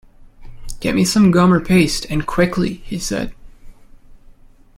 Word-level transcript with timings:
"Get 0.79 0.95
me 0.95 1.05
some 1.05 1.29
gum 1.29 1.53
or 1.53 1.59
paste, 1.59 2.07
and 2.09 2.25
quickly," 2.25 2.73
he 2.83 2.97
said. 2.97 3.35